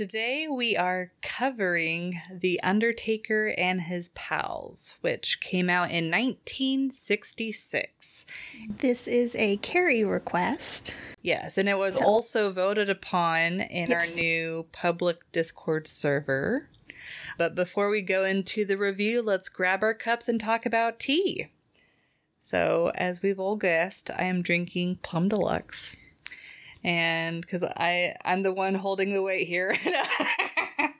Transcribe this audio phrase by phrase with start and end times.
[0.00, 8.24] Today we are covering The Undertaker and His Pals, which came out in 1966.
[8.78, 10.96] This is a Carrie request.
[11.20, 12.04] Yes, and it was so.
[12.06, 13.90] also voted upon in yes.
[13.90, 16.70] our new public Discord server.
[17.36, 21.50] But before we go into the review, let's grab our cups and talk about tea.
[22.40, 25.94] So, as we've all guessed, I am drinking Plum Deluxe
[26.84, 29.76] and because I I'm the one holding the weight here.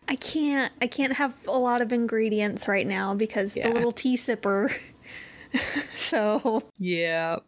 [0.08, 3.68] I can't I can't have a lot of ingredients right now because yeah.
[3.68, 4.72] the little tea sipper.
[5.94, 7.38] so yeah,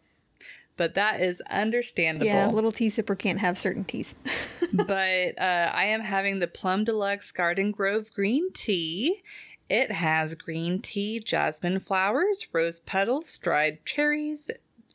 [0.77, 2.25] but that is understandable.
[2.25, 4.15] Yeah, little tea sipper can't have certain teas.
[4.73, 9.21] but uh, I am having the Plum Deluxe Garden Grove green tea.
[9.69, 14.49] It has green tea, jasmine flowers, rose petals, dried cherries,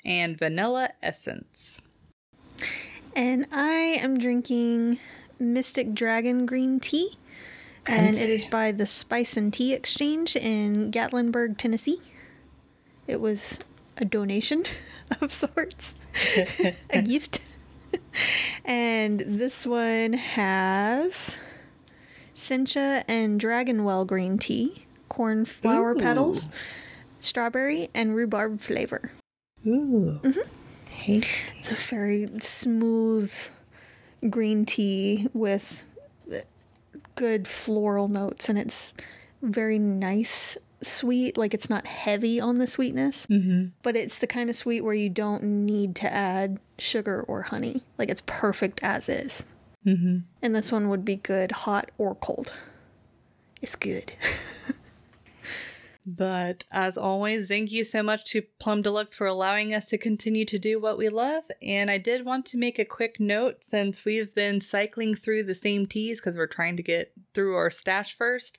[0.04, 1.80] and vanilla essence.
[3.14, 4.98] And I am drinking
[5.38, 7.18] Mystic Dragon green tea.
[7.86, 12.00] And it is by the Spice and Tea Exchange in Gatlinburg, Tennessee.
[13.06, 13.58] It was
[13.96, 14.64] a donation
[15.20, 15.94] of sorts,
[16.90, 17.40] a gift.
[18.64, 21.38] and this one has
[22.34, 26.00] Sencha and Dragonwell green tea, cornflower Ooh.
[26.00, 26.48] petals,
[27.20, 29.12] strawberry, and rhubarb flavor.
[29.66, 30.20] Ooh.
[30.22, 30.40] Mm-hmm.
[31.06, 33.32] It's a very smooth
[34.28, 35.82] green tea with
[37.14, 38.94] good floral notes, and it's
[39.42, 41.36] very nice sweet.
[41.36, 43.66] Like it's not heavy on the sweetness, mm-hmm.
[43.82, 47.82] but it's the kind of sweet where you don't need to add sugar or honey.
[47.98, 49.44] Like it's perfect as is.
[49.86, 50.18] Mm-hmm.
[50.42, 52.52] And this one would be good hot or cold.
[53.60, 54.12] It's good.
[56.10, 60.46] But as always, thank you so much to Plum Deluxe for allowing us to continue
[60.46, 61.44] to do what we love.
[61.60, 65.54] And I did want to make a quick note since we've been cycling through the
[65.54, 68.56] same teas because we're trying to get through our stash first.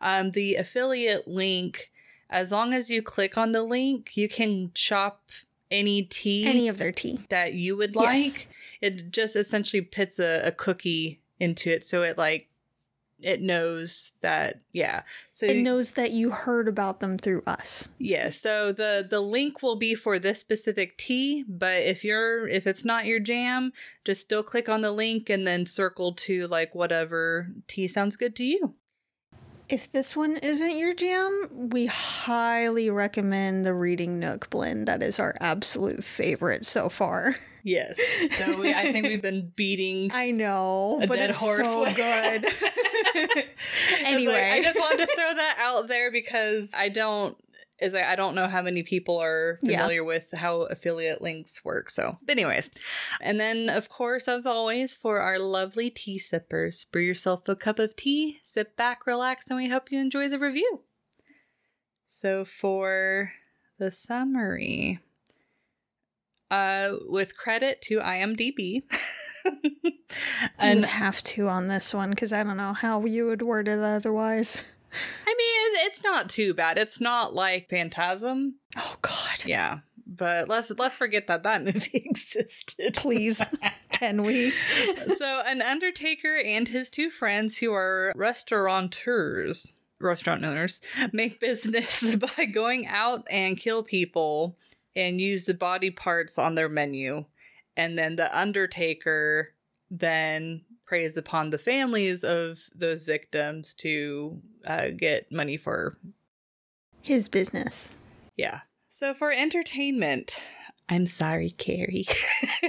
[0.00, 1.90] Um, the affiliate link,
[2.30, 5.28] as long as you click on the link, you can shop
[5.70, 8.16] any tea, any of their tea that you would like.
[8.16, 8.46] Yes.
[8.80, 12.48] It just essentially puts a, a cookie into it, so it like
[13.20, 15.02] it knows that yeah
[15.32, 19.62] so it knows that you heard about them through us yeah so the the link
[19.62, 23.72] will be for this specific tea but if you're if it's not your jam
[24.04, 28.36] just still click on the link and then circle to like whatever tea sounds good
[28.36, 28.74] to you
[29.68, 34.88] if this one isn't your jam, we highly recommend the Reading Nook blend.
[34.88, 37.36] That is our absolute favorite so far.
[37.64, 37.98] Yes.
[38.38, 40.10] So we, I think we've been beating.
[40.14, 42.46] I know, but it's horse so good.
[44.04, 47.36] anyway, like, I just wanted to throw that out there because I don't
[47.80, 50.06] is I don't know how many people are familiar yeah.
[50.06, 51.90] with how affiliate links work.
[51.90, 52.70] So, but anyways,
[53.20, 57.78] and then of course, as always, for our lovely tea sippers, brew yourself a cup
[57.78, 60.80] of tea, sit back, relax, and we hope you enjoy the review.
[62.06, 63.30] So, for
[63.78, 65.00] the summary,
[66.50, 68.82] uh, with credit to IMDb.
[70.58, 73.68] and you have to on this one because I don't know how you would word
[73.68, 74.62] it otherwise.
[75.26, 76.78] I mean, it's not too bad.
[76.78, 78.54] It's not like Phantasm.
[78.76, 79.44] Oh God.
[79.44, 82.94] Yeah, but let's let's forget that that movie existed.
[82.94, 83.42] Please,
[83.92, 84.52] can we?
[85.16, 90.80] so, an undertaker and his two friends, who are restaurateurs, restaurant owners,
[91.12, 94.56] make business by going out and kill people
[94.98, 97.24] and use the body parts on their menu,
[97.76, 99.54] and then the undertaker
[99.90, 105.96] then preys upon the families of those victims to uh, get money for
[107.00, 107.92] his business.
[108.36, 108.60] Yeah.
[108.90, 110.42] So for entertainment,
[110.88, 112.06] I'm sorry, Carrie.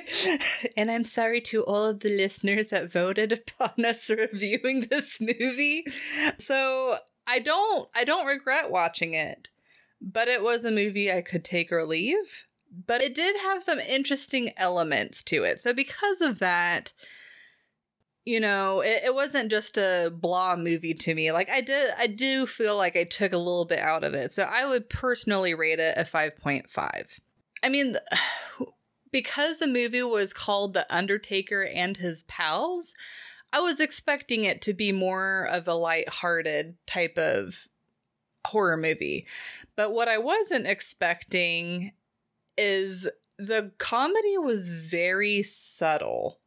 [0.77, 5.85] and I'm sorry to all of the listeners that voted upon us reviewing this movie.
[6.37, 9.49] So I don't I don't regret watching it,
[10.01, 12.45] but it was a movie I could take or leave.
[12.85, 15.59] But it did have some interesting elements to it.
[15.59, 16.93] So because of that,
[18.25, 21.31] you know, it, it wasn't just a blah movie to me.
[21.31, 24.33] Like I did I do feel like I took a little bit out of it.
[24.33, 27.19] So I would personally rate it a 5.5.
[27.63, 27.97] I mean,
[29.11, 32.93] because the movie was called The Undertaker and His Pals,
[33.51, 37.67] I was expecting it to be more of a light-hearted type of
[38.49, 39.25] horror movie.
[39.75, 41.93] But what I wasn't expecting
[42.57, 43.07] is
[43.37, 46.39] the comedy was very subtle.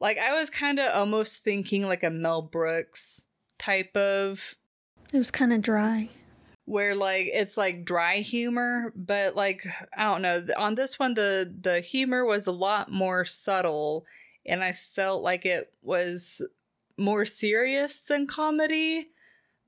[0.00, 3.26] Like I was kind of almost thinking like a Mel Brooks
[3.58, 4.54] type of
[5.12, 6.08] It was kind of dry.
[6.66, 9.66] where like it's like dry humor, but like
[9.96, 14.04] I don't know, on this one the the humor was a lot more subtle
[14.46, 16.40] and I felt like it was
[16.96, 19.08] more serious than comedy,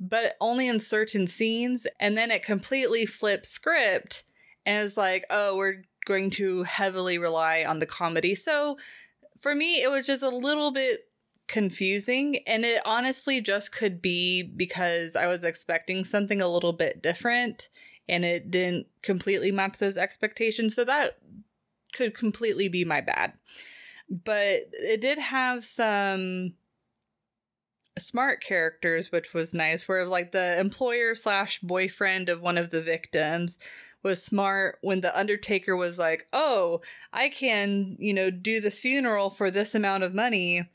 [0.08, 4.24] but only in certain scenes and then it completely flips script
[4.66, 8.78] and it's like, "Oh, we're going to heavily rely on the comedy." So
[9.40, 11.08] for me, it was just a little bit
[11.46, 17.02] confusing and it honestly just could be because I was expecting something a little bit
[17.02, 17.68] different
[18.08, 20.74] and it didn't completely match those expectations.
[20.74, 21.18] So that
[21.94, 23.34] could completely be my bad.
[24.08, 26.54] But it did have some
[27.98, 32.82] smart characters, which was nice, where like the employer slash boyfriend of one of the
[32.82, 33.58] victims
[34.02, 36.80] was smart when the undertaker was like, "Oh,
[37.12, 40.68] I can, you know, do this funeral for this amount of money."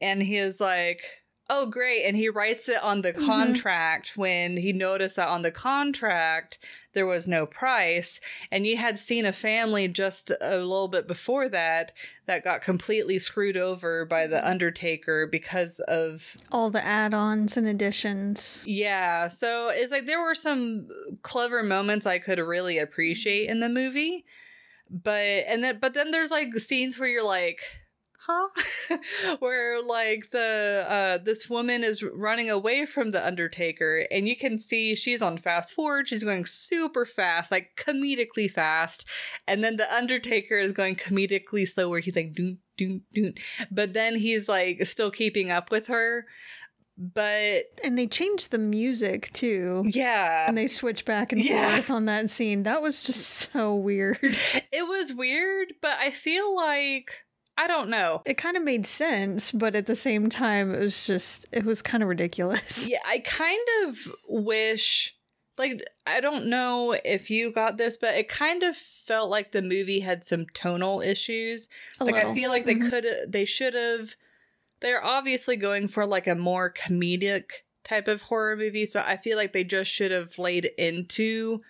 [0.00, 1.02] And he is like,
[1.50, 3.26] "Oh, great." And he writes it on the Mhm.
[3.26, 6.58] contract when he noticed that on the contract
[6.94, 8.20] there was no price.
[8.52, 11.90] And you had seen a family just a little bit before that
[12.26, 18.62] that got completely screwed over by the undertaker because of All the add-ons and additions.
[18.66, 20.86] yeah, so it's like there were some
[21.22, 24.24] clever moments I could really appreciate in the movie,
[24.88, 27.60] but and then but then there's like scenes where you're like,
[28.26, 28.96] huh,
[29.38, 34.58] where like the uh this woman is running away from the Undertaker, and you can
[34.58, 39.04] see she's on fast forward, she's going super fast, like comedically fast,
[39.46, 43.34] and then the Undertaker is going comedically slow, where he's like doon doon doon,
[43.70, 46.26] but then he's like still keeping up with her.
[46.96, 49.84] But And they changed the music too.
[49.88, 51.72] yeah, And they switch back and Yeah.
[51.74, 52.62] forth on that scene.
[52.62, 54.18] That was just so weird.
[54.22, 57.24] it was weird, but I feel like
[57.56, 58.22] I don't know.
[58.26, 61.82] It kind of made sense, but at the same time, it was just, it was
[61.82, 62.88] kind of ridiculous.
[62.88, 63.96] Yeah, I kind of
[64.28, 65.14] wish
[65.56, 69.62] like I don't know if you got this, but it kind of felt like the
[69.62, 71.68] movie had some tonal issues.
[72.00, 72.90] A like I feel like they Mhm.
[72.90, 74.16] could they should have
[74.80, 77.44] they're obviously going for like a more comedic
[77.84, 81.62] type of horror movie, so I feel like they just should have laid into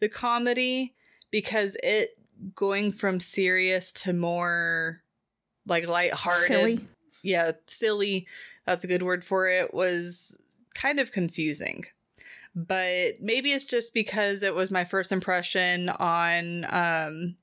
[0.00, 0.94] the comedy
[1.30, 2.16] because it
[2.54, 5.02] going from serious to more
[5.66, 6.88] like lighthearted Silly.
[7.22, 8.26] yeah, silly,
[8.66, 10.36] that's a good word for it, was
[10.74, 11.84] kind of confusing.
[12.54, 17.36] But maybe it's just because it was my first impression on um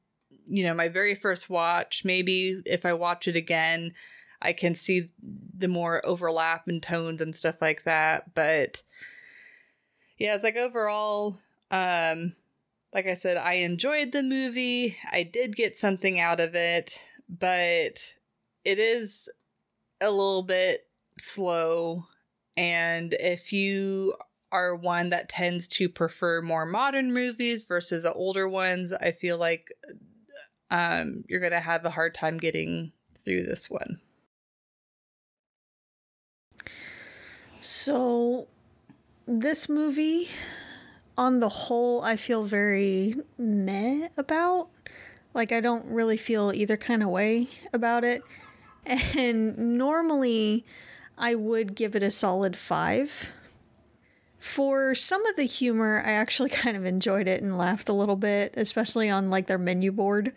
[0.52, 2.04] you know, my very first watch.
[2.04, 3.94] Maybe if I watch it again,
[4.42, 5.10] I can see
[5.56, 8.82] the more overlap in tones and stuff like that, but
[10.18, 11.38] yeah, it's like overall
[11.72, 12.34] um
[12.94, 14.98] like I said, I enjoyed the movie.
[15.12, 17.00] I did get something out of it,
[17.30, 18.16] but
[18.66, 19.30] it is
[20.02, 20.88] a little bit
[21.20, 22.06] slow.
[22.58, 24.16] And if you
[24.52, 29.38] are one that tends to prefer more modern movies versus the older ones, I feel
[29.38, 29.72] like
[30.72, 32.92] um, you're going to have a hard time getting
[33.24, 34.00] through this one.
[37.62, 38.48] So,
[39.28, 40.30] this movie,
[41.18, 44.70] on the whole, I feel very meh about.
[45.34, 48.24] Like, I don't really feel either kind of way about it.
[48.86, 50.66] And normally,
[51.18, 53.32] I would give it a solid five.
[54.40, 58.16] For some of the humor, I actually kind of enjoyed it and laughed a little
[58.16, 60.34] bit, especially on like their menu board.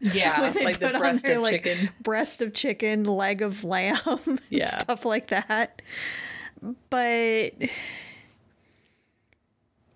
[0.00, 1.90] Yeah, When they like the put on breast of like, chicken.
[2.00, 3.98] breast of chicken, leg of lamb,
[4.48, 4.78] Yeah.
[4.78, 5.82] stuff like that.
[6.88, 7.50] But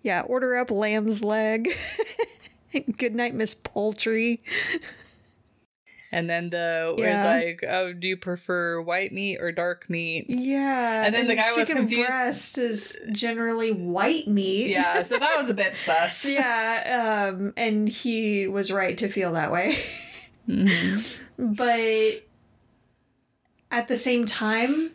[0.03, 1.75] yeah, order up lamb's leg.
[2.97, 4.41] Good night, Miss Poultry.
[6.11, 7.23] And then the Yeah.
[7.35, 10.25] like, oh, do you prefer white meat or dark meat?
[10.27, 12.07] Yeah, And then the guy was chicken confused.
[12.07, 14.71] breast is generally white meat.
[14.71, 16.25] Yeah, so that was a bit sus.
[16.25, 19.77] yeah, um, and he was right to feel that way.
[20.47, 21.05] Mhm.
[21.37, 22.23] but
[23.69, 24.91] at the same time,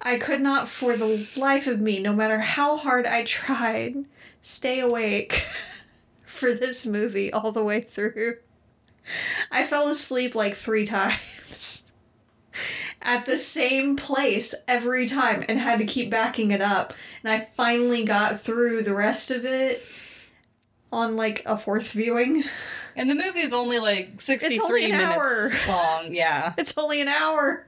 [0.00, 3.96] I could not, for the life of me, no matter how hard I tried,
[4.42, 5.44] stay awake
[6.40, 8.36] for this movie all the way through.
[9.50, 11.84] I fell asleep like three times
[13.02, 16.94] at the same place every time and had to keep backing it up.
[17.22, 19.84] And I finally got through the rest of it
[20.92, 22.44] on like a fourth viewing.
[22.96, 25.52] And the movie is only like 63 It's only an minutes hour.
[25.68, 26.14] long.
[26.14, 26.54] Yeah.
[26.58, 27.66] It's only an hour.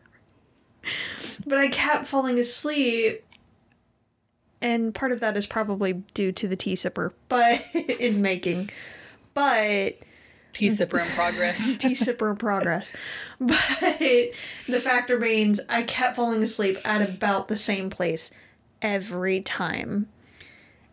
[1.47, 3.25] but I kept falling asleep.
[4.63, 8.71] And part of that is probably due to the tea sipper, but in making.
[9.35, 9.99] But
[10.53, 11.77] tea sipper in progress.
[11.79, 12.93] tea sipper in progress.
[13.41, 18.33] But the fact remains, I kept falling asleep at about the same place
[18.81, 20.09] every time.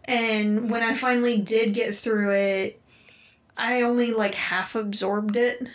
[0.05, 2.81] And when I finally did get through it,
[3.55, 5.67] I only like half absorbed it.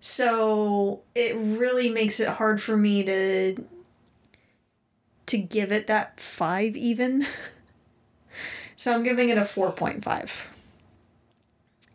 [0.00, 3.62] So it really makes it hard for me to
[5.28, 7.26] to give it that 5 even.
[8.78, 10.44] So I'm giving it a 4.5.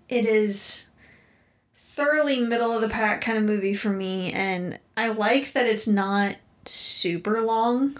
[0.09, 0.89] It is
[1.73, 5.87] thoroughly middle of the pack kind of movie for me and I like that it's
[5.87, 6.35] not
[6.65, 7.97] super long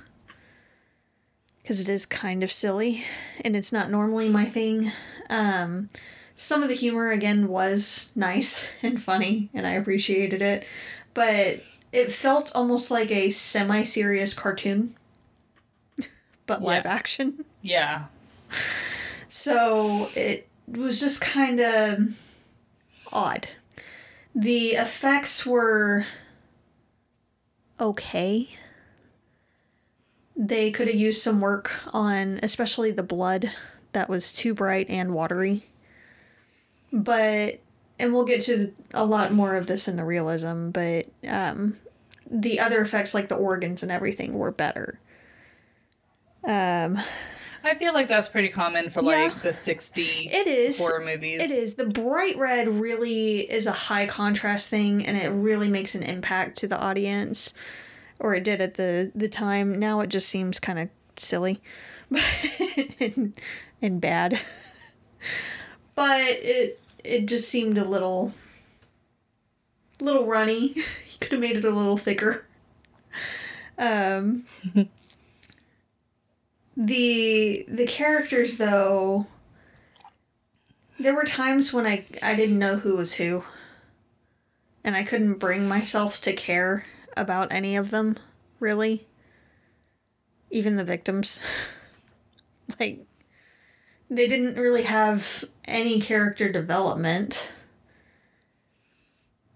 [1.62, 3.06] because it is kind of silly
[3.40, 4.92] and it's not normally my thing.
[5.30, 5.90] Um,
[6.36, 10.68] some of the humor again was nice and funny and I appreciated it,
[11.14, 11.64] but
[11.94, 14.96] it felt almost like a semi-serious cartoon
[16.46, 16.94] but live Yeah.
[16.94, 17.46] action.
[17.62, 18.06] Yeah.
[19.30, 22.20] So it was just kind of
[23.12, 23.48] odd.
[24.36, 26.06] The effects were
[27.80, 28.50] okay.
[30.36, 33.52] They could have used some work on, especially the blood
[33.94, 35.68] that was too bright and watery.
[36.92, 37.60] But,
[38.00, 41.78] and we'll get to a lot more of this in the realism, but um,
[42.30, 45.00] the other effects, like the organs and everything, were better.
[46.44, 47.00] Um,
[47.64, 49.26] I feel like that's pretty common for Yeah.
[49.30, 50.78] like the 60 it is.
[50.78, 51.42] horror movies.
[51.42, 51.76] It is.
[51.76, 56.58] The bright red really is a high contrast thing and it really makes an impact
[56.60, 57.54] to the audience.
[58.20, 59.80] Or it did at the, the time.
[59.80, 61.62] Now it just seems kind of silly
[63.00, 63.34] and,
[63.82, 64.40] and bad.
[65.96, 68.34] But it it just seemed a little
[70.02, 70.76] little runny.
[71.14, 72.46] You could have made it a little thicker.
[73.78, 74.46] Um
[76.76, 79.28] the the characters though
[81.00, 83.44] there were times when I I didn't know who was who.
[84.84, 88.18] And I couldn't bring myself to care about any of them,
[88.60, 89.08] really.
[90.52, 91.42] Even the victims.
[92.80, 93.06] like
[94.10, 97.52] they didn't really have any character development.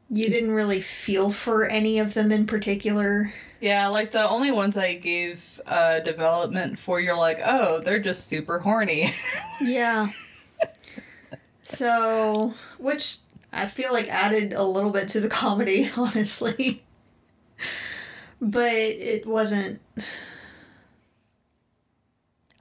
[0.10, 3.34] You didn't really feel for any of them in particular.
[3.60, 8.28] Yeah, like the only ones I gave uh, development for, you're like, oh, they're just
[8.28, 9.12] super horny.
[9.60, 10.10] Yeah.
[11.64, 13.18] so, which
[13.52, 16.84] I feel like added a little bit to the comedy, honestly.
[18.40, 19.82] But it wasn't.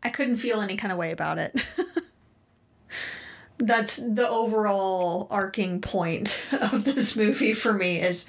[0.03, 1.67] I couldn't feel any kind of way about it.
[3.59, 8.27] That's the overall arcing point of this movie for me is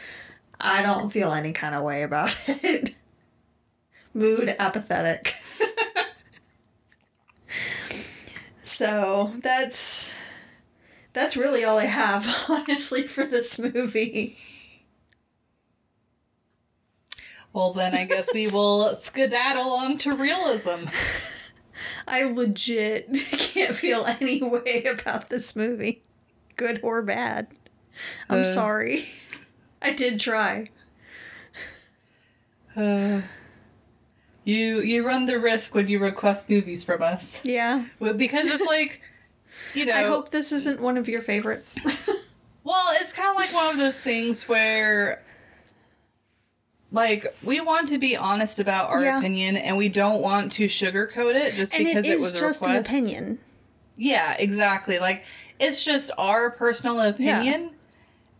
[0.60, 2.96] I don't feel any kind of way about it.
[4.14, 5.36] Mood apathetic.
[8.64, 10.14] So that's
[11.14, 14.38] that's really all I have, honestly, for this movie.
[17.54, 20.86] well, then I guess we will skedaddle on to realism.
[22.08, 26.04] I legit can't feel any way about this movie,
[26.56, 27.48] good or bad.
[28.30, 28.46] I'm Uh.
[28.46, 29.08] sorry.
[29.82, 30.70] I did try.
[32.76, 33.22] Uh,
[34.44, 37.40] you you run the risk when you request movies from us.
[37.44, 37.86] Yeah.
[38.00, 39.02] Well, because it's like,
[39.74, 41.78] you know, I hope this isn't one of your favorites.
[42.64, 45.24] Well, it's kind of like one of those things where,
[46.92, 49.20] like, we want to be honest about our Yeah.
[49.20, 52.34] opinion, and we don't want to sugarcoat it just and because it it, is was
[52.34, 53.40] a just an opinion.
[53.96, 55.00] Yeah, exactly.
[55.00, 55.24] Like,
[55.62, 57.70] it's just our personal opinion,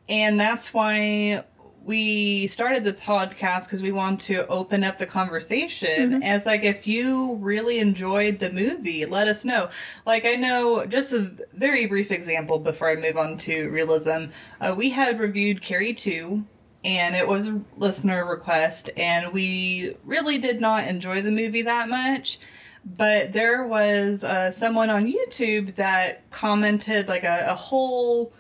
[0.10, 1.44] and that's why
[1.88, 6.16] we started the podcast because we want to open up the conversation.
[6.16, 9.70] And it's like, if you really enjoyed the movie, let us know.
[10.06, 14.32] Like, I know just a very brief example before I move on to realism.
[14.60, 16.44] Uh, we had reviewed Carrie 2.
[16.84, 21.90] And it was a listener request, and we really did not enjoy the movie that
[21.90, 22.40] much.
[22.86, 28.32] But there was uh, someone on YouTube that commented like a, a whole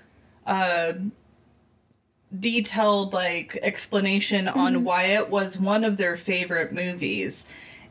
[0.45, 0.93] uh,
[2.39, 4.83] detailed like explanation on mm-hmm.
[4.83, 7.45] why it was one of their favorite movies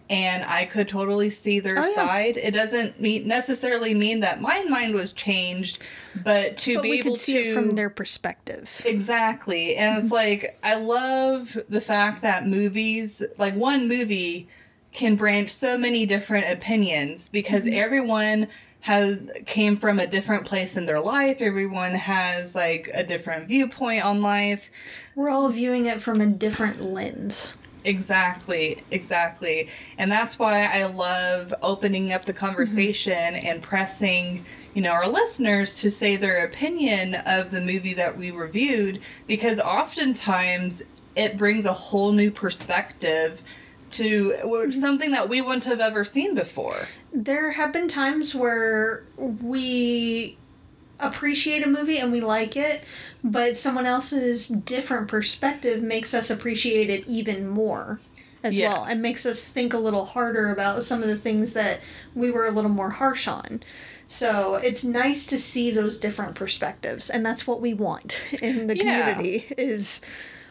[0.09, 1.95] and i could totally see their Oh, yeah.
[1.95, 5.81] side it doesn't mean necessarily mean that my mind was changed
[6.25, 8.83] but to But be we able could see to it from their perspective.
[8.85, 9.76] Exactly.
[9.76, 10.15] And it's mm-hmm.
[10.15, 14.49] like I love the fact that movies, like one movie
[14.93, 17.79] can branch so many different opinions because mm-hmm.
[17.79, 18.49] everyone
[18.87, 21.38] has came from a different place in their life.
[21.40, 24.71] Everyone has like a different viewpoint on life.
[25.16, 27.57] We're all viewing it from a different lens.
[27.83, 29.71] Exactly, exactly.
[29.99, 33.45] And that's why I love opening up the conversation mm-hmm.
[33.45, 38.31] and pressing, you know, our listeners to say their opinion of the movie that we
[38.31, 40.85] reviewed because oftentimes
[41.16, 43.43] it brings a whole new perspective
[43.97, 44.71] to mm-hmm.
[44.73, 46.88] something that we wouldn't have ever seen before.
[47.12, 50.37] There have been times where we
[50.99, 52.85] appreciate a movie and we like it,
[53.23, 58.00] but someone else's different perspective makes us appreciate it even more
[58.43, 58.73] as yeah.
[58.73, 61.81] well and makes us think a little harder about some of the things that
[62.15, 63.62] we were a little more harsh on.
[64.09, 68.76] So it's nice to see those different perspectives and that's what we want in the
[68.76, 69.55] community yeah.
[69.59, 70.00] is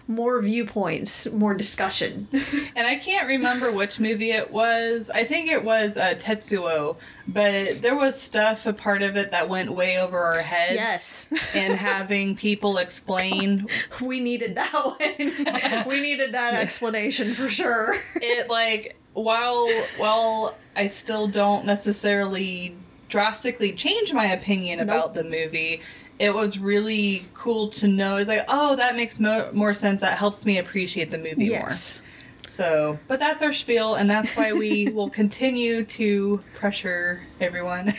[0.08, 2.28] more viewpoints, more discussion.
[2.76, 5.10] and I can't remember which movie it was.
[5.10, 6.98] I think it was uh, Tetsuo,
[7.28, 10.76] but there was stuff a part of it that went way over our heads.
[10.76, 11.30] Yes.
[11.56, 13.68] and having people explain.
[14.02, 15.86] we needed that one.
[15.88, 17.98] we needed that explanation for sure.
[18.16, 22.76] it like while while I still don't necessarily
[23.08, 25.24] drastically change my opinion about nope.
[25.24, 25.82] the movie
[26.20, 28.18] it was really cool to know.
[28.18, 30.02] It's like, oh, that makes mo- more sense.
[30.02, 31.98] That helps me appreciate the movie yes.
[31.98, 32.06] more.
[32.48, 37.94] So, but that's our spiel, and that's why we will continue to pressure everyone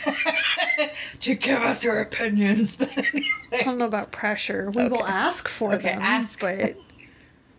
[1.19, 2.79] to give us their opinions.
[2.79, 3.27] anyway.
[3.51, 4.71] I don't know about pressure.
[4.73, 4.89] We okay.
[4.89, 6.39] will ask for okay, them, ask.
[6.39, 6.77] but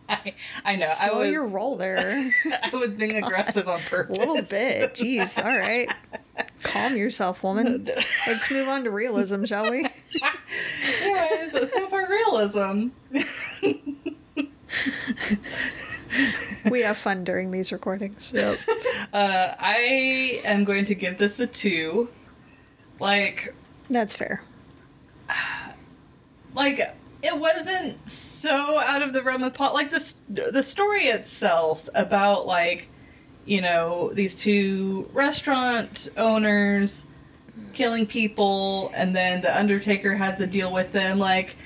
[0.08, 0.34] I,
[0.64, 0.86] I know.
[0.86, 2.34] Slow I was, your roll there.
[2.62, 4.16] I was being aggressive on purpose.
[4.16, 4.94] A little bit.
[4.94, 5.42] Jeez.
[5.42, 5.88] All right.
[6.62, 7.90] Calm yourself, woman.
[8.26, 9.86] Let's move on to realism, shall we?
[11.02, 12.88] Anyways, so for realism.
[16.70, 18.30] we have fun during these recordings.
[18.34, 18.58] Yep.
[19.12, 22.08] Uh, I am going to give this a two.
[23.00, 23.54] Like.
[23.88, 24.42] That's fair.
[26.54, 29.74] Like it wasn't so out of the realm of pot.
[29.74, 32.88] Like the the story itself about like
[33.44, 37.04] you know these two restaurant owners
[37.72, 41.18] killing people, and then the Undertaker has to deal with them.
[41.18, 41.56] Like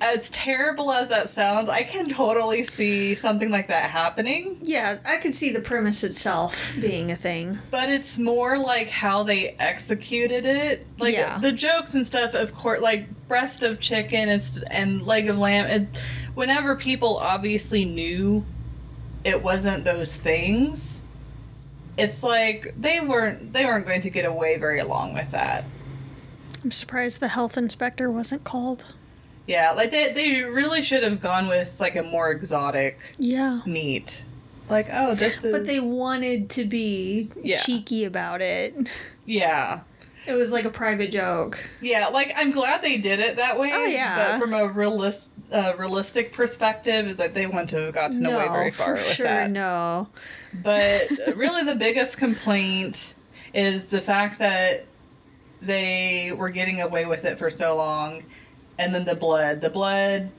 [0.00, 4.58] as terrible as that sounds, I can totally see something like that happening.
[4.62, 7.58] Yeah, I could see the premise itself being a thing.
[7.70, 10.86] But it's more like how they executed it.
[10.98, 11.38] Like yeah.
[11.38, 15.66] the jokes and stuff, of course, like breast of chicken and, and leg of lamb.
[15.66, 15.88] And
[16.34, 18.44] whenever people obviously knew
[19.24, 21.00] it wasn't those things,
[21.96, 25.64] it's like they weren't they weren't going to get away very long with that.
[26.62, 28.86] I'm surprised the health inspector wasn't called.
[29.46, 34.24] Yeah, like they they really should have gone with like a more exotic yeah meat.
[34.68, 37.60] Like, oh, this is But they wanted to be yeah.
[37.60, 38.74] cheeky about it.
[39.24, 39.80] Yeah.
[40.26, 41.58] It was like a private joke.
[41.80, 43.70] Yeah, like I'm glad they did it that way.
[43.72, 44.32] Oh yeah.
[44.32, 48.48] But from a realist, uh, realistic perspective, is that they wouldn't have gotten no, away
[48.48, 49.50] very far for with sure, that.
[49.50, 50.08] No.
[50.52, 53.14] But really, the biggest complaint
[53.54, 54.86] is the fact that
[55.62, 58.22] they were getting away with it for so long
[58.78, 59.60] and then the blood.
[59.60, 60.30] The blood,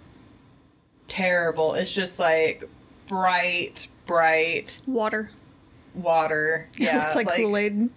[1.07, 1.73] terrible.
[1.73, 2.67] It's just like
[3.07, 5.31] bright, bright water.
[5.93, 6.67] Water.
[6.77, 7.89] Yeah, it's like, like Kool Aid.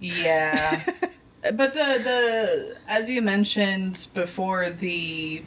[0.00, 0.82] Yeah.
[1.42, 5.44] but the the as you mentioned before the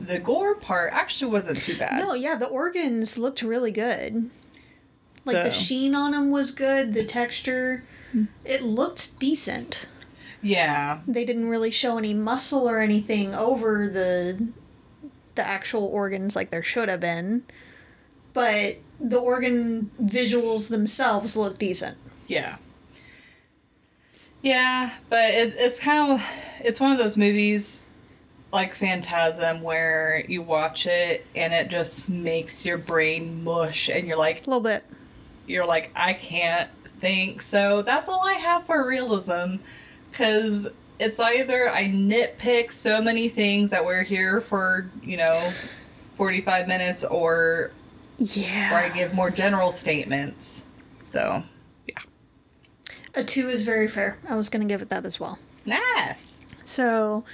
[0.00, 2.02] the gore part actually wasn't too bad.
[2.02, 4.30] No, yeah, the organs looked really good.
[5.24, 5.42] Like so.
[5.44, 8.24] the sheen on them was good, the texture, hmm.
[8.44, 9.86] it looked decent.
[10.42, 11.00] Yeah.
[11.06, 14.48] They didn't really show any muscle or anything over the
[15.34, 17.44] the actual organs like there should have been.
[18.34, 21.96] But the organ visuals themselves look decent.
[22.26, 22.56] Yeah.
[24.42, 26.22] Yeah, but it, it's kind of
[26.60, 27.83] it's one of those movies
[28.54, 34.16] like Phantasm where you watch it and it just makes your brain mush and you're
[34.16, 34.84] like a little bit.
[35.46, 37.42] You're like I can't think.
[37.42, 39.56] So that's all I have for realism
[40.10, 40.68] because
[41.00, 45.52] it's either I nitpick so many things that we're here for, you know,
[46.16, 47.72] 45 minutes or
[48.18, 50.62] yeah, or I give more general statements.
[51.04, 51.42] So,
[51.88, 51.98] yeah.
[53.16, 54.16] A 2 is very fair.
[54.28, 55.40] I was going to give it that as well.
[55.66, 56.38] Nice.
[56.64, 57.24] So,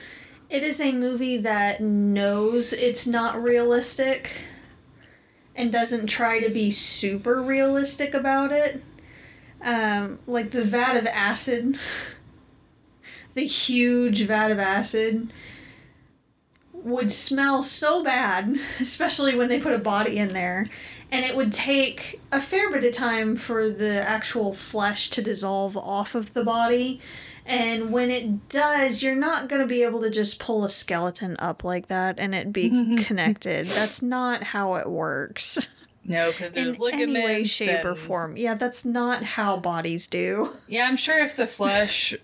[0.50, 4.30] it is a movie that knows it's not realistic
[5.56, 8.82] and doesn't try to be super realistic about it.
[9.62, 11.78] Um, like the vat of acid
[13.34, 15.32] the huge vat of acid
[16.72, 20.66] would smell so bad, especially when they put a body in there.
[21.12, 25.76] And it would take a fair bit of time for the actual flesh to dissolve
[25.76, 27.00] off of the body.
[27.46, 31.36] And when it does, you're not going to be able to just pull a skeleton
[31.38, 32.68] up like that and it be
[33.04, 33.66] connected.
[33.66, 35.68] That's not how it works.
[36.04, 37.18] No, because there's in ligaments.
[37.18, 38.36] any way, shape, or form.
[38.36, 40.56] Yeah, that's not how bodies do.
[40.66, 42.14] Yeah, I'm sure if the flesh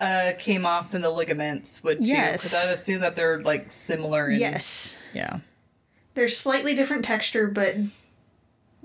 [0.00, 2.06] uh, came off, then the ligaments would too.
[2.06, 2.44] Yes.
[2.44, 4.30] Because I'd assume that they're like similar.
[4.30, 4.96] In, Yes.
[5.12, 5.40] Yeah.
[6.14, 7.76] They're slightly different texture, but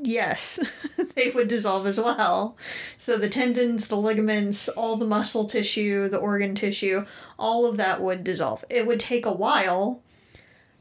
[0.01, 0.59] yes,
[1.15, 2.57] they would dissolve as well.
[2.97, 7.05] So the tendons, the ligaments, all the muscle tissue, the organ tissue,
[7.37, 8.63] all of that would dissolve.
[8.69, 10.01] It would take a while,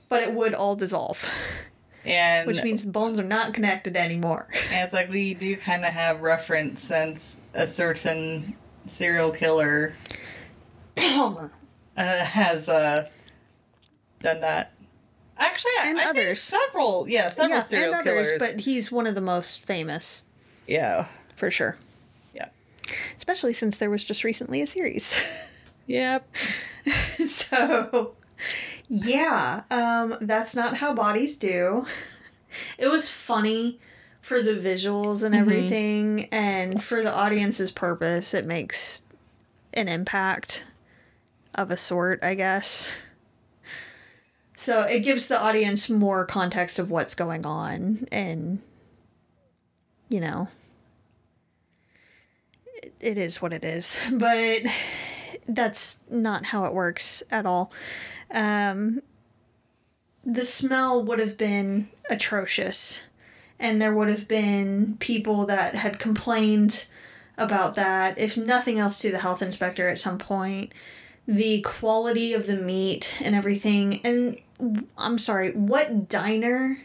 [0.08, 1.28] but it would all dissolve,
[2.04, 4.48] And which means the bones are not connected anymore.
[4.70, 9.94] and it's like we do kind of have reference since a certain serial killer
[10.96, 11.48] uh,
[11.96, 13.08] has uh,
[14.22, 14.72] done that.
[15.38, 16.40] Actually, I- And I others.
[16.40, 20.24] several, yeah, several yeah, serial and others, but he's one of the most famous
[20.66, 21.76] yeah, for sure.
[22.34, 22.48] yeah,
[23.16, 25.14] Especially since there was just recently a series.
[25.86, 26.28] yep.
[27.26, 28.14] so
[28.88, 31.84] yeah um that's not how bodies do
[32.78, 33.78] it was funny
[34.22, 39.02] for the visuals and everything and for the audience's purpose it makes
[39.74, 40.64] an impact
[41.56, 42.90] of a sort i guess
[44.58, 48.60] so it gives the audience more context of what's going on and
[50.08, 50.48] you know
[53.00, 54.62] it- is what it is but
[55.48, 57.72] that's not how it works at all.
[58.30, 59.02] Um,
[60.24, 63.00] the smell would have been atrocious,
[63.58, 66.84] and there would have been people that had complained
[67.38, 70.72] about that, if nothing else, to the health inspector at some point.
[71.28, 74.40] The quality of the meat and everything, and
[74.96, 76.78] I'm sorry, what diner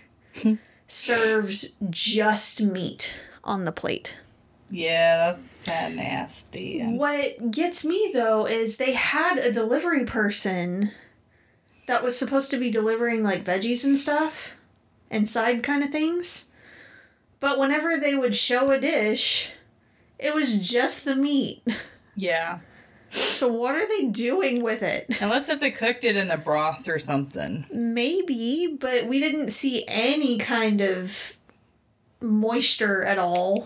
[0.88, 4.19] serves just meat on the plate?
[4.69, 6.82] Yeah, that's kind of nasty.
[6.84, 10.91] What gets me though is they had a delivery person
[11.88, 14.56] that was supposed to be delivering like veggies and stuff
[15.12, 16.47] and side kind of things.
[17.39, 19.51] But whenever they would show a dish,
[20.17, 21.62] it was just the meat.
[22.15, 22.60] Yeah,
[23.13, 25.06] So what are they doing with it?
[25.21, 27.65] unless if they cooked it in a broth or something.
[27.71, 31.38] Maybe, but we didn't see any kind of
[32.19, 33.65] moisture at all.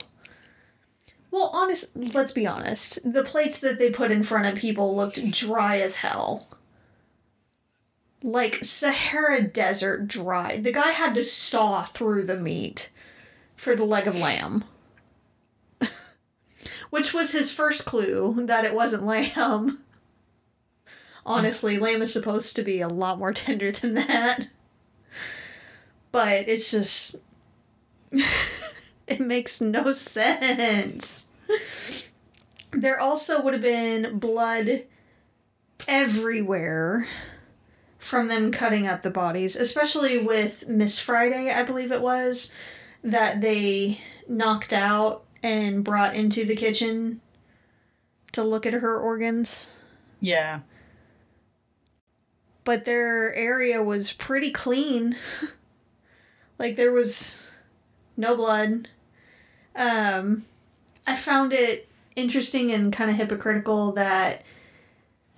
[1.32, 3.00] Well, honest, let's be honest.
[3.10, 6.48] The plates that they put in front of people looked dry as hell.
[8.24, 10.58] Like Sahara Desert dry.
[10.58, 12.90] The guy had to saw through the meat
[13.56, 14.66] for the leg of lamb.
[16.89, 19.80] Which was his first clue that it wasn't lamb.
[21.26, 24.47] Honestly, lamb is supposed to be a lot more tender than that.
[26.12, 27.17] But it's just.
[29.08, 31.23] it makes no sense.
[32.71, 34.86] There also would have been blood
[35.88, 37.08] everywhere
[37.97, 42.54] from them cutting up the bodies, especially with Miss Friday, I believe it was,
[43.04, 47.22] that they knocked out and brought into the kitchen
[48.34, 49.70] to look at her organs
[50.20, 50.60] Yeah,
[52.66, 55.16] but their area was pretty clean.
[56.60, 57.48] like there was
[58.18, 58.90] no blood.
[59.76, 60.46] Um
[61.06, 64.44] I found it interesting and kind of hypocritical that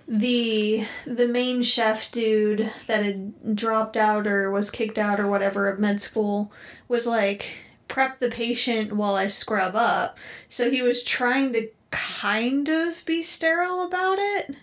[0.08, 5.68] the the main chef dude that had dropped out or was kicked out or whatever
[5.68, 6.50] of med school
[6.88, 7.54] was like
[7.90, 10.16] prep the patient while I scrub up.
[10.48, 14.56] So he was trying to kind of be sterile about it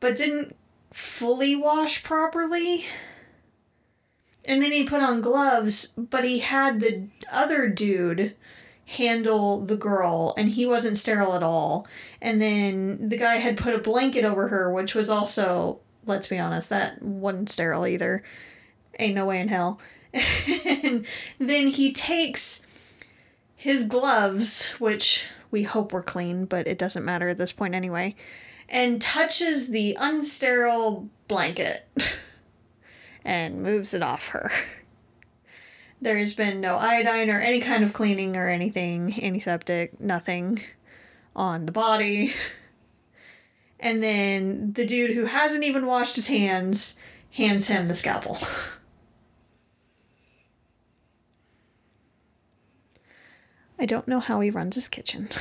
[0.00, 0.56] but didn't
[0.90, 2.86] fully wash properly.
[4.44, 8.34] And then he put on gloves, but he had the other dude
[8.86, 11.86] handle the girl, and he wasn't sterile at all.
[12.20, 16.38] And then the guy had put a blanket over her, which was also, let's be
[16.38, 18.24] honest, that wasn't sterile either.
[18.98, 19.78] Ain't no way in hell.
[20.12, 21.06] And
[21.38, 22.66] then he takes
[23.56, 28.14] his gloves, which we hope were clean, but it doesn't matter at this point anyway
[28.70, 31.88] and touches the unsterile blanket
[33.24, 34.50] and moves it off her.
[36.00, 40.60] There's been no iodine or any kind of cleaning or anything, antiseptic, nothing
[41.36, 42.32] on the body.
[43.78, 46.98] And then the dude who hasn't even washed his hands
[47.32, 48.38] hands him the scalpel.
[53.80, 55.28] I don't know how he runs his kitchen.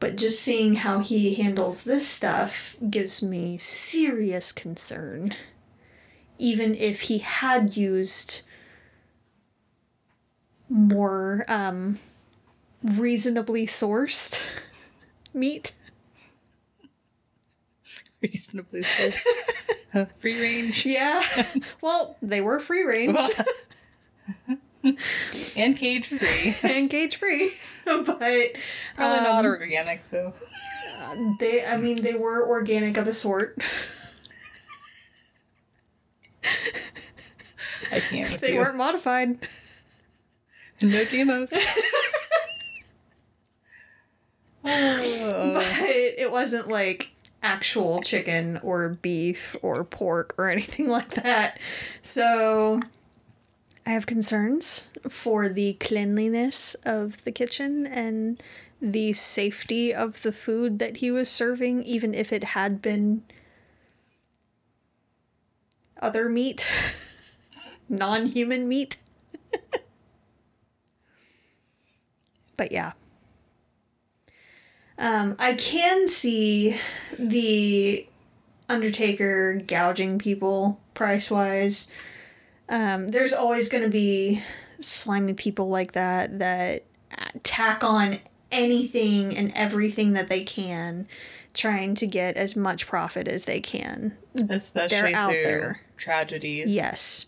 [0.00, 5.34] But just seeing how he handles this stuff gives me serious concern.
[6.38, 8.42] Even if he had used
[10.68, 11.98] more um,
[12.84, 14.40] reasonably sourced
[15.34, 15.72] meat.
[18.22, 19.10] reasonably so.
[19.92, 21.24] Uh, free range Yeah.
[21.80, 23.18] well, they were free range
[25.56, 26.56] and cage free.
[26.62, 27.52] and cage free,
[27.84, 28.54] but Probably
[28.98, 30.34] um, not organic though.
[31.40, 31.64] they.
[31.64, 33.58] I mean, they were organic of a sort.
[37.90, 38.40] I can't.
[38.40, 38.58] They you.
[38.58, 39.38] weren't modified.
[40.80, 41.52] No GMOs.
[44.64, 45.54] oh.
[45.54, 47.10] but it wasn't like
[47.42, 51.58] actual chicken or beef or pork or anything like that.
[52.02, 52.80] So
[53.88, 58.38] I have concerns for the cleanliness of the kitchen and
[58.82, 63.22] the safety of the food that he was serving, even if it had been
[66.02, 66.66] other meat,
[67.88, 68.98] non human meat.
[72.58, 72.92] but yeah.
[74.98, 76.76] Um, I can see
[77.18, 78.06] the
[78.68, 81.90] Undertaker gouging people price wise.
[82.68, 84.42] Um, there's always going to be
[84.80, 86.84] slimy people like that that
[87.42, 88.18] tack on
[88.52, 91.06] anything and everything that they can,
[91.54, 94.16] trying to get as much profit as they can.
[94.48, 95.80] Especially They're out there.
[95.96, 96.70] tragedies.
[96.72, 97.26] Yes.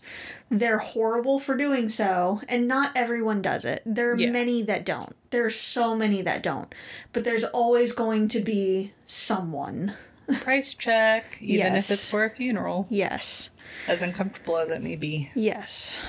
[0.49, 3.81] They're horrible for doing so, and not everyone does it.
[3.85, 4.31] There are Yeah.
[4.31, 5.15] many that don't.
[5.29, 6.73] There are so many that don't.
[7.13, 9.93] But there's always going to be someone.
[10.41, 11.89] Price check, even Yes.
[11.89, 13.49] if it's for a funeral, Yes.
[13.87, 15.29] As uncomfortable as it may be.
[15.35, 15.99] Yes.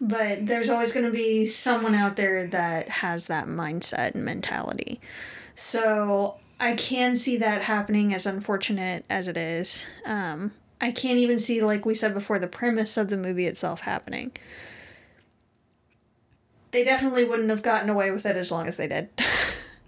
[0.00, 5.00] But there's always going to be someone out there that has that mindset and mentality.
[5.54, 9.86] So I can see that happening, as unfortunate as it is.
[10.04, 13.80] Um, I can't even see, like we said before, the premise of the movie itself
[13.80, 14.32] happening.
[16.72, 19.08] They definitely wouldn't have gotten away with it as long as they did.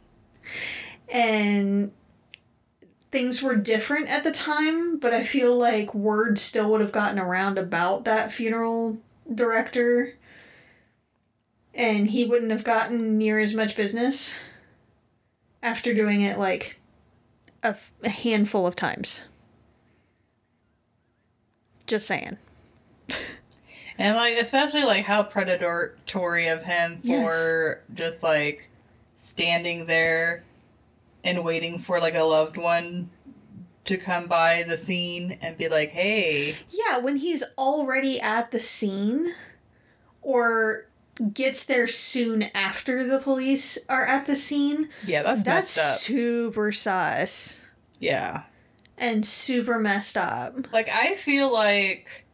[1.09, 1.91] and
[3.17, 7.19] things were different at the time, but I feel like word still would have gotten
[7.19, 8.99] around about that funeral
[9.35, 10.13] director
[11.75, 14.39] and he wouldn't have gotten near as much business
[15.63, 16.77] after doing it like
[17.63, 19.23] a, f- a handful of times.
[21.87, 22.37] Just saying.
[23.97, 28.69] And like especially like how predatory of him for just like
[29.23, 30.45] standing there
[31.27, 33.11] and waiting for like a loved one
[33.85, 38.61] to come by the scene and be like, "Hey, Yeah, when he's already at the
[38.61, 39.33] scene
[40.23, 40.87] or
[41.33, 45.99] gets there soon after the police are at the scene, yeah, that's, that's messed up."
[45.99, 47.61] super sus
[48.01, 48.43] Yeah.
[48.99, 50.73] and super messed up.
[50.73, 52.25] Like I feel like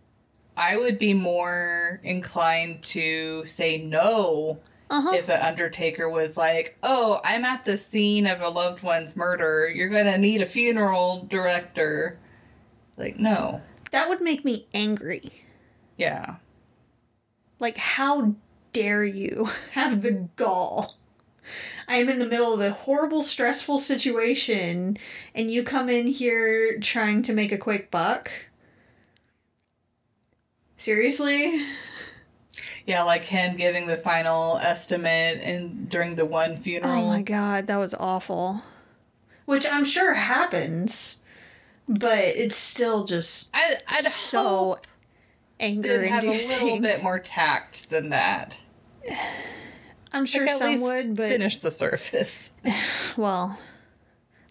[0.57, 4.59] I would be more inclined to say no
[4.93, 5.15] Uh-huh.
[5.15, 9.73] if an undertaker was like, "Oh, I'm at the scene of a loved one's murder.
[9.75, 12.19] You're to need a funeral director."
[12.97, 13.63] Like, no.
[13.91, 15.33] that would make me angry.
[15.97, 16.37] Yeah.
[17.59, 18.35] Like, how
[18.73, 20.97] dare you have the gall?
[21.89, 24.97] I am in the middle of a horrible, stressful situation,
[25.35, 28.31] and you come in here trying to make a quick buck?
[30.77, 31.65] Seriously?
[32.87, 36.93] Yeah, like him giving the final estimate and during the one funeral.
[36.93, 38.63] Oh my god, that was awful.
[39.45, 41.25] Which I'm sure happens,
[41.89, 44.87] but it's still just I, I'd so hope
[45.61, 48.57] anger they'd have a little bit more tact than that.
[50.13, 52.51] I'm sure Like, at some least would, but finish the surface.
[53.17, 53.59] well,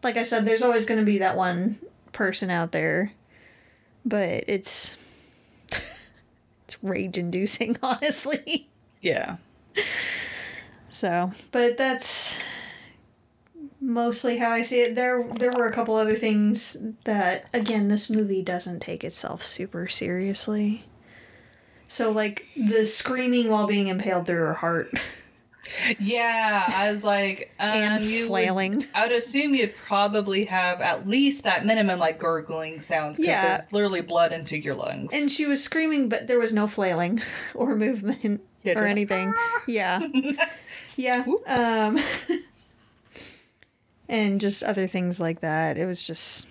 [0.04, 1.78] like I said, there's always going to be that one
[2.14, 3.12] person out there,
[4.06, 4.98] but it's it's
[6.82, 8.70] rage inducing, honestly.
[9.02, 9.38] Yeah.
[10.90, 12.40] So, but that's
[13.80, 14.96] mostly how I see it.
[14.96, 19.88] There, there were a couple other things that, again, this movie doesn't take itself super
[19.88, 20.84] seriously.
[21.88, 24.94] So, like the screaming while being impaled through her heart
[26.00, 28.86] Yeah, I was like, um, and you would- flailing.
[28.96, 33.20] I would assume you'd probably have at least that minimum like gurgling sounds.
[33.20, 33.58] Yeah.
[33.58, 35.12] there's literally blood into your lungs.
[35.14, 37.22] And she was screaming, but there was no flailing
[37.54, 39.34] or movement Yeah, or anything.
[39.68, 40.02] Yeah.
[40.96, 41.26] Yeah.
[41.48, 42.00] Um
[44.10, 45.78] and just other things like that.
[45.78, 46.48] It was just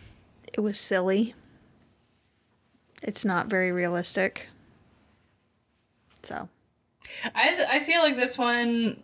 [0.53, 1.35] it was silly.
[3.03, 4.49] It's not very realistic.
[6.23, 6.49] So,
[7.35, 9.03] I I feel like this one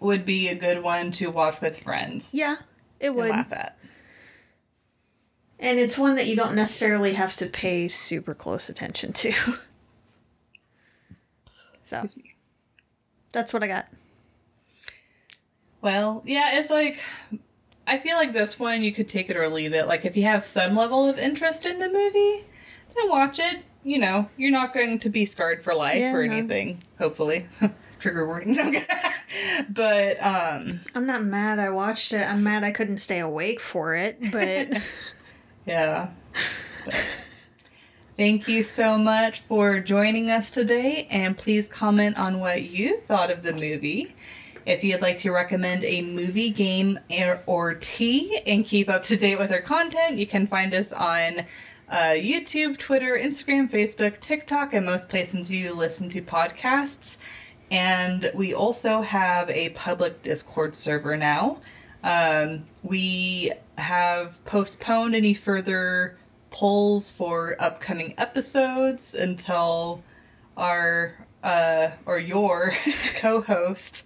[0.00, 2.28] would be a good one to watch with friends.
[2.32, 2.56] yeah,
[3.00, 3.30] it and would.
[3.30, 3.78] laugh at.
[5.58, 9.32] And it's one that you don't necessarily have to pay super close attention to.
[11.82, 12.34] So, me.
[13.30, 13.86] that's what I got.
[15.82, 16.98] Well, yeah, it's like
[17.86, 19.86] I feel like this one you could take it or leave it.
[19.86, 22.44] Like if you have some level of interest in the movie,
[22.96, 23.62] then watch it.
[23.86, 26.32] You know, you're not going to be scarred for life Yeah, or no.
[26.32, 26.82] anything.
[26.98, 27.46] Hopefully,
[28.00, 28.84] trigger warning.
[29.68, 32.28] but um, I'm not mad I watched it.
[32.28, 34.82] I'm mad I couldn't stay awake for it, but
[35.66, 36.08] yeah.
[36.84, 36.96] But
[38.16, 43.30] thank you so much for joining us today, and please comment on what you thought
[43.30, 44.16] of the movie.
[44.66, 46.98] If you'd like to recommend a movie, game,
[47.46, 51.46] or tea and keep up to date with our content, you can find us on
[51.88, 57.16] uh, YouTube, Twitter, Instagram, Facebook, TikTok, and most places you listen to podcasts.
[57.70, 61.60] And we also have a public Discord server now.
[62.02, 66.18] Um, we have postponed any further
[66.50, 70.02] polls for upcoming episodes until
[70.56, 72.72] our uh, or your
[73.16, 74.04] co-host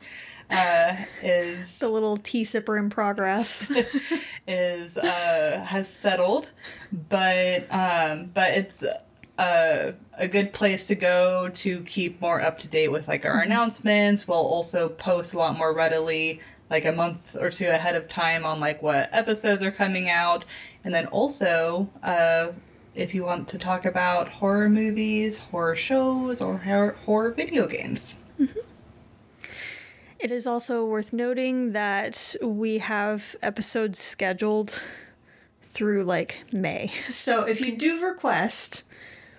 [0.51, 3.71] uh, is the little tea sipper in progress.
[4.47, 6.51] is uh, has settled,
[7.09, 8.85] but um, but it's
[9.39, 13.41] a, a good place to go to keep more up to date with like our
[13.41, 14.27] announcements.
[14.27, 18.45] We'll also post a lot more readily, like a month or two ahead of time
[18.45, 20.45] on like what episodes are coming out,
[20.85, 22.49] and then also uh,
[22.95, 28.17] if you want to talk about horror movies, horror shows, or horror, horror video games.
[30.21, 34.81] It is also worth noting that we have episodes scheduled
[35.63, 36.93] through like May.
[37.11, 38.85] So if you do request,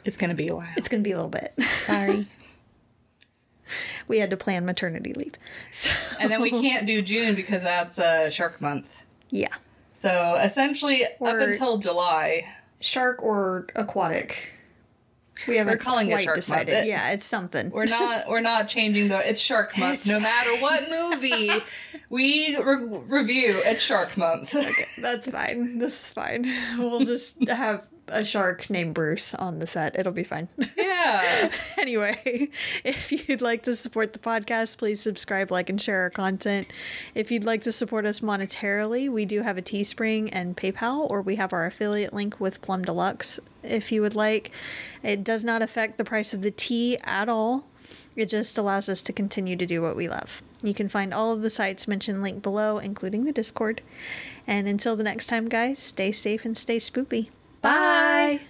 [0.05, 0.67] It's gonna be a while.
[0.75, 1.53] it's going to be a little bit.
[1.85, 2.27] Sorry.
[4.07, 5.33] we had to plan maternity leave.
[5.71, 8.95] So and then we can't do June because that's uh, Shark Month.
[9.29, 9.53] yeah.
[9.93, 12.43] So essentially, Or- up until July,
[12.79, 14.51] Shark or aquatic.
[15.47, 16.35] We haven't calling it quite Month.
[16.35, 16.73] decided.
[16.75, 17.69] It- yeah, it's something.
[17.71, 19.27] we're not we're not changing the.
[19.27, 19.99] It's Shark Month.
[19.99, 21.51] It's no matter what movie
[22.09, 24.55] we re- review, it's Shark Month.
[24.55, 25.79] okay, That's fine.
[25.79, 26.51] This is fine.
[26.77, 29.97] We'll just have a shark named Bruce on the set.
[29.97, 30.49] It'll be fine.
[30.77, 30.90] yeah.
[31.77, 32.49] anyway,
[32.83, 36.67] if you'd like to support the podcast, please subscribe, like, and share our content.
[37.15, 41.21] If you'd like to support us monetarily, we do have a Teespring and PayPal, or
[41.21, 43.39] we have our affiliate link with Plum Deluxe.
[43.63, 44.51] If you would like,
[45.03, 47.65] it does not affect the price of the tea at all.
[48.15, 50.43] It just allows us to continue to do what we love.
[50.61, 53.81] You can find all of the sites mentioned linked below, including the Discord.
[54.45, 57.29] And until the next time, guys, stay safe and stay spoopy.
[57.61, 58.41] Bye.